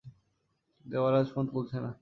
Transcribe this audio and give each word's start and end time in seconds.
Devaraj 0.85 1.27
phone 1.33 1.45
তুলছে 1.47 1.77
না। 1.77 1.89